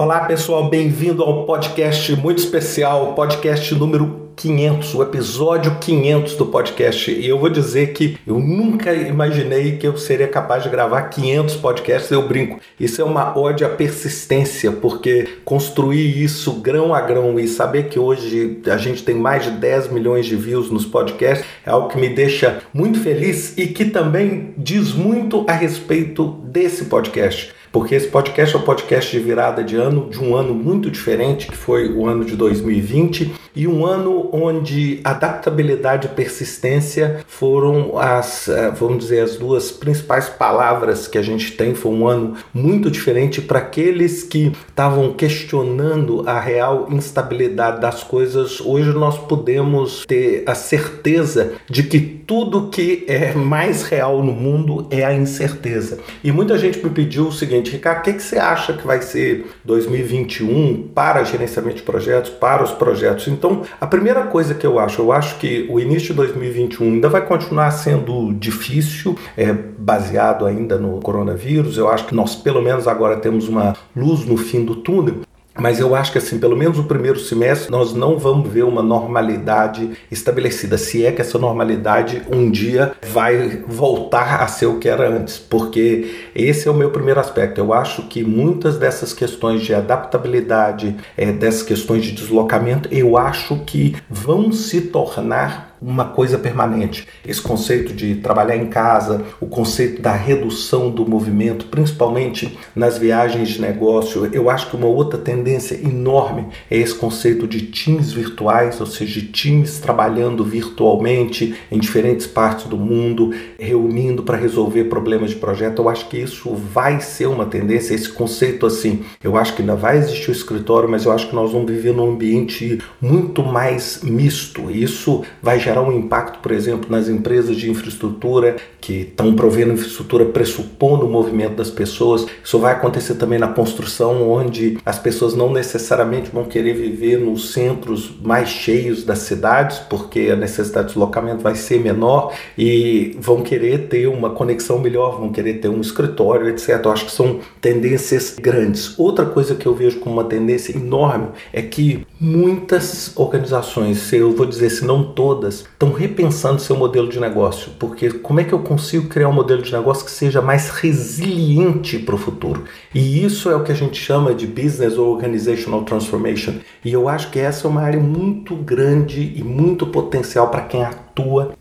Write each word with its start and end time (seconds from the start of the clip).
Olá 0.00 0.20
pessoal, 0.20 0.70
bem-vindo 0.70 1.22
ao 1.22 1.44
podcast 1.44 2.16
muito 2.16 2.38
especial, 2.38 3.12
podcast 3.12 3.74
número 3.74 4.30
500, 4.34 4.94
o 4.94 5.02
episódio 5.02 5.76
500 5.78 6.36
do 6.36 6.46
podcast. 6.46 7.10
E 7.10 7.28
eu 7.28 7.38
vou 7.38 7.50
dizer 7.50 7.92
que 7.92 8.16
eu 8.26 8.38
nunca 8.38 8.94
imaginei 8.94 9.76
que 9.76 9.86
eu 9.86 9.98
seria 9.98 10.26
capaz 10.26 10.62
de 10.62 10.70
gravar 10.70 11.02
500 11.02 11.56
podcasts. 11.56 12.10
Eu 12.10 12.26
brinco, 12.26 12.58
isso 12.80 13.02
é 13.02 13.04
uma 13.04 13.38
ode 13.38 13.62
à 13.62 13.68
persistência, 13.68 14.72
porque 14.72 15.28
construir 15.44 16.22
isso 16.22 16.50
grão 16.62 16.94
a 16.94 17.02
grão 17.02 17.38
e 17.38 17.46
saber 17.46 17.90
que 17.90 17.98
hoje 17.98 18.62
a 18.72 18.78
gente 18.78 19.02
tem 19.02 19.14
mais 19.14 19.44
de 19.44 19.50
10 19.50 19.92
milhões 19.92 20.24
de 20.24 20.34
views 20.34 20.70
nos 20.70 20.86
podcasts 20.86 21.46
é 21.66 21.68
algo 21.68 21.88
que 21.88 21.98
me 21.98 22.08
deixa 22.08 22.62
muito 22.72 22.98
feliz 23.00 23.52
e 23.58 23.66
que 23.66 23.84
também 23.84 24.54
diz 24.56 24.94
muito 24.94 25.44
a 25.46 25.52
respeito 25.52 26.26
desse 26.46 26.86
podcast 26.86 27.59
porque 27.72 27.94
esse 27.94 28.08
podcast 28.08 28.56
é 28.56 28.58
o 28.58 28.62
podcast 28.62 29.10
de 29.10 29.22
virada 29.22 29.62
de 29.62 29.76
ano, 29.76 30.08
de 30.10 30.18
um 30.18 30.34
ano 30.34 30.54
muito 30.54 30.90
diferente, 30.90 31.46
que 31.46 31.56
foi 31.56 31.92
o 31.92 32.06
ano 32.06 32.24
de 32.24 32.36
2020, 32.36 33.32
e 33.54 33.66
um 33.66 33.84
ano 33.84 34.28
onde 34.32 35.00
adaptabilidade 35.02 36.06
e 36.06 36.10
persistência 36.10 37.24
foram 37.26 37.98
as, 37.98 38.48
eh, 38.48 38.70
vamos 38.70 38.98
dizer, 38.98 39.20
as 39.20 39.36
duas 39.36 39.70
principais 39.70 40.28
palavras 40.28 41.06
que 41.06 41.18
a 41.18 41.22
gente 41.22 41.52
tem. 41.52 41.74
Foi 41.74 41.92
um 41.92 42.06
ano 42.06 42.36
muito 42.54 42.90
diferente 42.90 43.40
para 43.40 43.58
aqueles 43.58 44.22
que 44.22 44.52
estavam 44.68 45.12
questionando 45.12 46.22
a 46.26 46.38
real 46.38 46.88
instabilidade 46.90 47.80
das 47.80 48.02
coisas. 48.02 48.60
Hoje 48.60 48.90
nós 48.92 49.18
podemos 49.18 50.04
ter 50.06 50.44
a 50.46 50.54
certeza 50.54 51.52
de 51.68 51.82
que 51.82 52.00
tudo 52.00 52.68
que 52.68 53.04
é 53.08 53.32
mais 53.34 53.82
real 53.82 54.22
no 54.22 54.32
mundo 54.32 54.86
é 54.90 55.04
a 55.04 55.12
incerteza. 55.12 55.98
E 56.22 56.30
muita 56.30 56.56
gente 56.56 56.78
me 56.78 56.90
pediu 56.90 57.26
o 57.26 57.32
seguinte 57.32 57.72
Ricardo, 57.72 57.98
o 57.98 58.02
que, 58.02 58.12
que 58.12 58.22
você 58.22 58.38
acha 58.38 58.72
que 58.72 58.86
vai 58.86 59.02
ser 59.02 59.46
2021 59.64 60.90
para 60.94 61.24
gerenciamento 61.24 61.78
de 61.78 61.82
projetos, 61.82 62.30
para 62.30 62.62
os 62.62 62.70
projetos? 62.70 63.26
Então, 63.26 63.49
a 63.80 63.86
primeira 63.86 64.22
coisa 64.24 64.54
que 64.54 64.66
eu 64.66 64.78
acho, 64.78 65.02
eu 65.02 65.12
acho 65.12 65.38
que 65.38 65.66
o 65.70 65.78
início 65.78 66.08
de 66.08 66.14
2021 66.14 66.86
ainda 66.86 67.08
vai 67.08 67.24
continuar 67.24 67.70
sendo 67.70 68.32
difícil, 68.34 69.16
é, 69.36 69.52
baseado 69.52 70.46
ainda 70.46 70.78
no 70.78 71.00
coronavírus. 71.00 71.76
Eu 71.76 71.88
acho 71.88 72.06
que 72.06 72.14
nós, 72.14 72.34
pelo 72.34 72.62
menos 72.62 72.86
agora, 72.86 73.16
temos 73.16 73.48
uma 73.48 73.76
luz 73.94 74.24
no 74.24 74.36
fim 74.36 74.64
do 74.64 74.76
túnel, 74.76 75.20
mas 75.58 75.80
eu 75.80 75.94
acho 75.94 76.12
que 76.12 76.18
assim, 76.18 76.38
pelo 76.38 76.56
menos 76.56 76.78
o 76.78 76.84
primeiro 76.84 77.18
semestre, 77.18 77.70
nós 77.70 77.92
não 77.92 78.18
vamos 78.18 78.50
ver 78.50 78.64
uma 78.64 78.82
normalidade 78.82 79.90
estabelecida. 80.10 80.78
Se 80.78 81.04
é 81.04 81.12
que 81.12 81.20
essa 81.20 81.38
normalidade 81.38 82.22
um 82.30 82.50
dia 82.50 82.92
vai 83.08 83.62
voltar 83.66 84.42
a 84.42 84.46
ser 84.46 84.66
o 84.66 84.78
que 84.78 84.88
era 84.88 85.08
antes, 85.08 85.38
porque 85.38 86.28
esse 86.34 86.68
é 86.68 86.70
o 86.70 86.74
meu 86.74 86.90
primeiro 86.90 87.20
aspecto. 87.20 87.58
Eu 87.58 87.72
acho 87.72 88.02
que 88.02 88.22
muitas 88.22 88.78
dessas 88.78 89.12
questões 89.12 89.62
de 89.62 89.74
adaptabilidade, 89.74 90.96
é, 91.16 91.32
dessas 91.32 91.62
questões 91.62 92.04
de 92.04 92.12
deslocamento, 92.12 92.88
eu 92.92 93.16
acho 93.16 93.56
que 93.66 93.96
vão 94.08 94.52
se 94.52 94.80
tornar 94.82 95.69
uma 95.80 96.04
coisa 96.04 96.38
permanente. 96.38 97.06
Esse 97.26 97.40
conceito 97.40 97.92
de 97.92 98.16
trabalhar 98.16 98.56
em 98.56 98.66
casa, 98.66 99.24
o 99.40 99.46
conceito 99.46 100.02
da 100.02 100.12
redução 100.12 100.90
do 100.90 101.08
movimento, 101.08 101.66
principalmente 101.66 102.58
nas 102.74 102.98
viagens 102.98 103.48
de 103.48 103.60
negócio, 103.60 104.28
eu 104.32 104.50
acho 104.50 104.68
que 104.68 104.76
uma 104.76 104.86
outra 104.86 105.18
tendência 105.18 105.74
enorme 105.74 106.46
é 106.70 106.76
esse 106.76 106.94
conceito 106.94 107.46
de 107.46 107.62
times 107.62 108.12
virtuais, 108.12 108.80
ou 108.80 108.86
seja, 108.86 109.20
de 109.20 109.28
times 109.28 109.78
trabalhando 109.78 110.44
virtualmente 110.44 111.54
em 111.70 111.78
diferentes 111.78 112.26
partes 112.26 112.66
do 112.66 112.76
mundo, 112.76 113.32
reunindo 113.58 114.22
para 114.22 114.36
resolver 114.36 114.84
problemas 114.84 115.30
de 115.30 115.36
projeto. 115.36 115.82
Eu 115.82 115.88
acho 115.88 116.08
que 116.08 116.18
isso 116.18 116.54
vai 116.54 117.00
ser 117.00 117.26
uma 117.26 117.46
tendência, 117.46 117.94
esse 117.94 118.08
conceito 118.08 118.66
assim. 118.66 119.02
Eu 119.22 119.36
acho 119.36 119.54
que 119.54 119.62
ainda 119.62 119.76
vai 119.76 119.98
existir 119.98 120.30
o 120.30 120.32
escritório, 120.32 120.88
mas 120.88 121.04
eu 121.04 121.12
acho 121.12 121.28
que 121.28 121.34
nós 121.34 121.52
vamos 121.52 121.70
viver 121.70 121.94
num 121.94 122.10
ambiente 122.10 122.78
muito 123.00 123.42
mais 123.42 124.00
misto. 124.02 124.70
Isso 124.70 125.24
vai 125.42 125.58
gerar 125.58 125.69
gerar 125.70 125.82
um 125.82 125.92
impacto, 125.92 126.40
por 126.40 126.50
exemplo, 126.50 126.90
nas 126.90 127.08
empresas 127.08 127.56
de 127.56 127.70
infraestrutura 127.70 128.56
que 128.80 129.02
estão 129.02 129.34
provendo 129.34 129.72
infraestrutura 129.72 130.24
pressupondo 130.24 131.06
o 131.06 131.10
movimento 131.10 131.54
das 131.54 131.70
pessoas. 131.70 132.26
Isso 132.42 132.58
vai 132.58 132.72
acontecer 132.72 133.14
também 133.14 133.38
na 133.38 133.48
construção, 133.48 134.28
onde 134.28 134.78
as 134.84 134.98
pessoas 134.98 135.34
não 135.34 135.52
necessariamente 135.52 136.30
vão 136.30 136.44
querer 136.44 136.74
viver 136.74 137.18
nos 137.18 137.52
centros 137.52 138.12
mais 138.22 138.48
cheios 138.48 139.04
das 139.04 139.20
cidades, 139.20 139.78
porque 139.78 140.30
a 140.32 140.36
necessidade 140.36 140.88
de 140.88 140.94
deslocamento 140.94 141.42
vai 141.42 141.54
ser 141.54 141.78
menor 141.78 142.32
e 142.58 143.16
vão 143.20 143.42
querer 143.42 143.88
ter 143.88 144.08
uma 144.08 144.30
conexão 144.30 144.78
melhor, 144.78 145.18
vão 145.20 145.30
querer 145.30 145.54
ter 145.54 145.68
um 145.68 145.80
escritório, 145.80 146.48
etc. 146.48 146.80
Eu 146.84 146.92
acho 146.92 147.06
que 147.06 147.12
são 147.12 147.40
tendências 147.60 148.36
grandes. 148.40 148.98
Outra 148.98 149.24
coisa 149.24 149.54
que 149.54 149.66
eu 149.66 149.74
vejo 149.74 150.00
como 150.00 150.16
uma 150.16 150.24
tendência 150.24 150.76
enorme 150.76 151.28
é 151.52 151.62
que 151.62 152.06
muitas 152.18 153.12
organizações, 153.16 154.12
eu 154.12 154.32
vou 154.32 154.46
dizer 154.46 154.70
se 154.70 154.84
não 154.84 155.12
todas, 155.12 155.59
estão 155.62 155.92
repensando 155.92 156.60
seu 156.60 156.76
modelo 156.76 157.08
de 157.08 157.20
negócio, 157.20 157.72
porque 157.78 158.10
como 158.10 158.40
é 158.40 158.44
que 158.44 158.52
eu 158.52 158.60
consigo 158.60 159.08
criar 159.08 159.28
um 159.28 159.32
modelo 159.32 159.62
de 159.62 159.72
negócio 159.72 160.04
que 160.04 160.10
seja 160.10 160.40
mais 160.40 160.70
resiliente 160.70 161.98
para 161.98 162.14
o 162.14 162.18
futuro? 162.18 162.64
E 162.94 163.24
isso 163.24 163.50
é 163.50 163.56
o 163.56 163.62
que 163.62 163.72
a 163.72 163.74
gente 163.74 164.00
chama 164.00 164.34
de 164.34 164.46
Business 164.46 164.98
Organizational 164.98 165.82
Transformation. 165.84 166.54
E 166.84 166.92
eu 166.92 167.08
acho 167.08 167.30
que 167.30 167.38
essa 167.38 167.66
é 167.66 167.70
uma 167.70 167.82
área 167.82 168.00
muito 168.00 168.54
grande 168.56 169.32
e 169.36 169.42
muito 169.42 169.86
potencial 169.86 170.48
para 170.48 170.62
quem 170.62 170.82
atua 170.82 171.09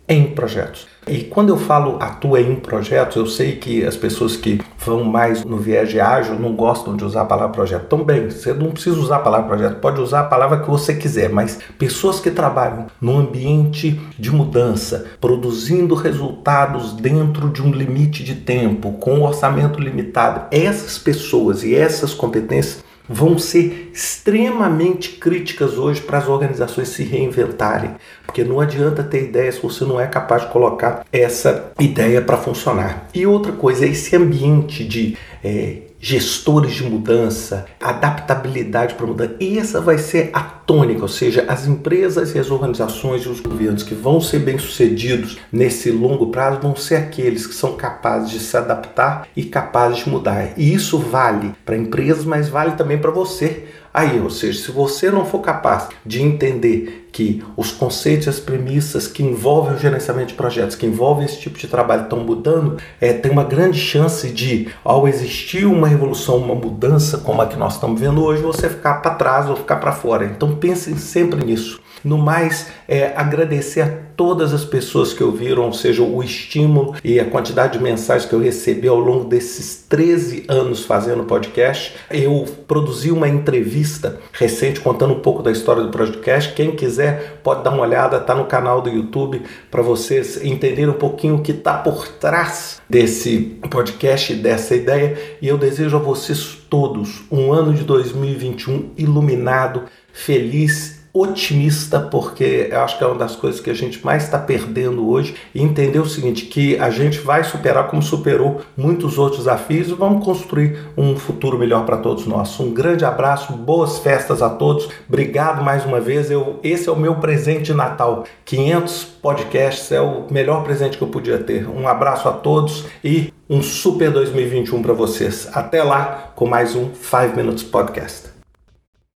em 0.08 0.26
projetos. 0.28 0.88
E 1.08 1.24
quando 1.24 1.50
eu 1.50 1.58
falo 1.58 1.98
atua 2.00 2.40
em 2.40 2.56
projetos, 2.56 3.16
eu 3.16 3.26
sei 3.26 3.56
que 3.56 3.84
as 3.84 3.96
pessoas 3.96 4.36
que 4.36 4.62
vão 4.78 5.04
mais 5.04 5.44
no 5.44 5.58
viés 5.58 5.90
de 5.90 6.00
ágil 6.00 6.40
não 6.40 6.56
gostam 6.56 6.96
de 6.96 7.04
usar 7.04 7.22
a 7.22 7.26
palavra 7.26 7.54
projeto. 7.54 7.98
Bem, 7.98 8.30
você 8.30 8.54
não 8.54 8.72
precisa 8.72 8.98
usar 8.98 9.18
a 9.18 9.20
palavra 9.20 9.48
projeto, 9.48 9.80
pode 9.80 10.00
usar 10.00 10.22
a 10.22 10.26
palavra 10.26 10.60
que 10.60 10.70
você 10.70 10.94
quiser, 10.94 11.30
mas 11.30 11.60
pessoas 11.78 12.20
que 12.20 12.30
trabalham 12.30 12.88
num 13.02 13.18
ambiente 13.18 14.00
de 14.20 14.32
mudança, 14.32 15.06
produzindo 15.20 15.96
resultados 15.96 16.94
dentro 16.94 17.50
de 17.50 17.62
um 17.62 17.72
limite 17.72 18.24
de 18.24 18.36
tempo, 18.36 18.94
com 18.94 19.16
um 19.16 19.24
orçamento 19.24 19.80
limitado, 19.80 20.44
essas 20.52 20.98
pessoas 20.98 21.64
e 21.64 21.74
essas 21.74 22.14
competências 22.14 22.84
vão 23.10 23.40
ser 23.40 23.90
extremamente 23.92 25.14
críticas 25.14 25.80
hoje 25.80 26.00
para 26.00 26.20
as 26.20 26.28
organizações 26.28 26.90
se 26.90 27.04
reinventarem, 27.04 27.96
porque 28.24 28.44
não 28.44 28.62
adianta 28.62 29.04
ter 29.04 29.24
ideia 29.24 29.52
se 29.52 29.62
você 29.62 29.84
não 29.84 30.00
é 30.00 30.06
capaz 30.06 30.44
de 30.44 30.50
colocar 30.50 31.04
essa 31.12 31.72
ideia 31.80 32.22
para 32.22 32.38
funcionar. 32.38 33.10
E 33.14 33.26
outra 33.26 33.52
coisa, 33.52 33.86
esse 33.86 34.16
ambiente 34.16 34.84
de 34.84 35.18
é, 35.44 35.78
gestores 36.00 36.74
de 36.74 36.84
mudança, 36.84 37.66
adaptabilidade 37.80 38.96
para 38.96 39.06
mudança. 39.06 39.36
E 39.40 39.60
essa 39.60 39.82
vai 39.82 39.98
ser 39.98 40.30
a 40.34 40.42
tônica, 40.42 41.02
ou 41.02 41.08
seja, 41.08 41.46
as 41.48 41.68
empresas 41.68 42.34
e 42.34 42.40
as 42.40 42.50
organizações 42.50 43.24
e 43.24 43.30
os 43.30 43.40
governos 43.40 43.84
que 43.84 43.94
vão 43.94 44.22
ser 44.22 44.40
bem-sucedidos 44.40 45.38
nesse 45.52 45.92
longo 45.92 46.28
prazo 46.28 46.62
vão 46.62 46.76
ser 46.76 46.96
aqueles 46.96 47.46
que 47.46 47.54
são 47.54 47.76
capazes 47.76 48.32
de 48.32 48.40
se 48.40 48.56
adaptar 48.56 49.28
e 49.36 49.44
capazes 49.44 50.04
de 50.04 50.10
mudar. 50.10 50.54
E 50.58 50.74
isso 50.74 50.98
vale 50.98 51.54
para 51.66 51.78
empresas, 51.78 52.24
mas 52.24 52.48
vale 52.48 52.72
também 52.72 52.98
para 52.98 53.12
você 53.12 53.68
Aí, 53.94 54.20
ou 54.20 54.30
seja, 54.30 54.64
se 54.64 54.72
você 54.72 55.10
não 55.10 55.26
for 55.26 55.40
capaz 55.40 55.90
de 56.06 56.22
entender 56.22 56.99
que 57.12 57.44
os 57.58 57.72
conceitos 57.72 58.28
e 58.28 58.30
as 58.30 58.40
premissas 58.40 59.08
que 59.08 59.24
envolvem 59.24 59.76
o 59.76 59.80
gerenciamento 59.80 60.30
de 60.30 60.34
projetos, 60.36 60.76
que 60.76 60.86
envolvem 60.86 61.26
esse 61.26 61.40
tipo 61.40 61.58
de 61.58 61.68
trabalho 61.68 62.04
estão 62.04 62.20
mudando, 62.20 62.78
é, 63.00 63.14
tem 63.14 63.32
uma 63.32 63.44
grande 63.44 63.80
chance 63.80 64.30
de, 64.30 64.70
ao 64.84 65.08
existir 65.08 65.66
uma 65.66 65.88
revolução, 65.88 66.38
uma 66.38 66.56
mudança 66.56 67.18
como 67.18 67.42
a 67.42 67.48
que 67.48 67.58
nós 67.58 67.74
estamos 67.74 68.00
vendo 68.00 68.24
hoje, 68.24 68.42
você 68.42 68.70
ficar 68.70 68.96
para 68.96 69.16
trás 69.16 69.50
ou 69.50 69.56
ficar 69.56 69.78
para 69.78 69.92
fora. 69.92 70.26
Então 70.26 70.56
pense 70.56 70.94
sempre 70.98 71.44
nisso. 71.44 71.82
No 72.04 72.18
mais, 72.18 72.68
é, 72.90 73.14
agradecer 73.16 73.82
a 73.82 73.88
todas 74.18 74.52
as 74.52 74.66
pessoas 74.66 75.14
que 75.14 75.24
ouviram, 75.24 75.64
ou 75.64 75.72
seja, 75.72 76.02
o 76.02 76.24
estímulo 76.24 76.96
e 77.04 77.20
a 77.20 77.26
quantidade 77.26 77.78
de 77.78 77.84
mensagens 77.84 78.28
que 78.28 78.34
eu 78.34 78.42
recebi 78.42 78.88
ao 78.88 79.00
longo 79.00 79.26
desses 79.26 79.86
13 79.88 80.46
anos 80.50 80.84
fazendo 80.84 81.24
podcast. 81.24 81.96
Eu 82.10 82.46
produzi 82.68 83.12
uma 83.12 83.30
entrevista 83.30 84.20
recente 84.34 84.80
contando 84.80 85.14
um 85.14 85.20
pouco 85.20 85.44
da 85.44 85.52
história 85.52 85.84
do 85.84 85.92
podcast. 85.92 86.52
Quem 86.54 86.72
quiser 86.72 87.40
pode 87.44 87.64
dar 87.64 87.70
uma 87.70 87.84
olhada, 87.84 88.18
está 88.18 88.34
no 88.34 88.46
canal 88.46 88.82
do 88.82 88.90
YouTube 88.90 89.44
para 89.70 89.84
vocês 89.84 90.44
entenderem 90.44 90.90
um 90.90 90.94
pouquinho 90.94 91.36
o 91.36 91.42
que 91.44 91.52
está 91.52 91.76
por 91.76 92.08
trás 92.08 92.82
desse 92.90 93.60
podcast, 93.70 94.34
dessa 94.34 94.76
ideia. 94.76 95.16
E 95.40 95.48
eu 95.48 95.60
desejo 95.60 95.96
a 95.96 96.00
vocês 96.00 96.58
todos 96.68 97.22
um 97.32 97.54
ano 97.54 97.72
de 97.72 97.84
2021 97.84 98.94
iluminado, 98.98 99.84
feliz 100.12 100.99
otimista, 101.14 102.00
porque 102.00 102.70
eu 102.72 102.80
acho 102.82 102.98
que 102.98 103.04
é 103.04 103.08
uma 103.08 103.18
das 103.18 103.36
coisas 103.36 103.60
que 103.60 103.70
a 103.70 103.74
gente 103.74 104.04
mais 104.06 104.24
está 104.24 104.38
perdendo 104.38 105.10
hoje, 105.10 105.36
e 105.54 105.62
entender 105.62 106.00
o 106.00 106.06
seguinte, 106.06 106.46
que 106.46 106.78
a 106.78 106.90
gente 106.90 107.20
vai 107.20 107.44
superar 107.44 107.88
como 107.88 108.02
superou 108.02 108.62
muitos 108.78 109.18
outros 109.18 109.40
desafios 109.40 109.90
e 109.90 109.94
vamos 109.94 110.24
construir 110.24 110.78
um 110.98 111.16
futuro 111.16 111.58
melhor 111.58 111.86
para 111.86 111.98
todos 111.98 112.26
nós. 112.26 112.60
Um 112.60 112.72
grande 112.72 113.06
abraço, 113.06 113.54
boas 113.54 114.00
festas 114.00 114.42
a 114.42 114.50
todos, 114.50 114.88
obrigado 115.08 115.64
mais 115.64 115.86
uma 115.86 116.00
vez, 116.00 116.30
eu, 116.30 116.60
esse 116.64 116.88
é 116.88 116.92
o 116.92 116.96
meu 116.96 117.16
presente 117.16 117.64
de 117.64 117.74
Natal, 117.74 118.26
500 118.46 119.04
podcasts 119.22 119.92
é 119.92 120.02
o 120.02 120.26
melhor 120.32 120.64
presente 120.64 120.98
que 120.98 121.04
eu 121.04 121.08
podia 121.08 121.38
ter. 121.38 121.68
Um 121.68 121.88
abraço 121.88 122.28
a 122.28 122.32
todos 122.32 122.86
e 123.04 123.34
um 123.50 123.62
super 123.62 124.12
2021 124.12 124.82
para 124.82 124.94
vocês. 124.94 125.50
Até 125.54 125.84
lá 125.84 126.32
com 126.36 126.46
mais 126.46 126.76
um 126.76 126.94
5 126.94 127.36
Minutes 127.36 127.64
Podcast. 127.64 128.39